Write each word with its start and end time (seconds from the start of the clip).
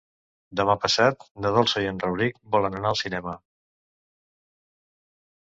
Demà 0.59 0.75
passat 0.85 1.25
na 1.45 1.51
Dolça 1.57 1.83
i 1.83 1.89
en 1.89 1.99
Rauric 2.05 2.41
volen 2.57 2.79
anar 2.81 2.91
al 2.93 2.99
cinema. 3.03 3.37